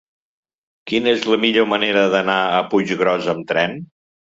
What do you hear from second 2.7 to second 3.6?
Puiggròs amb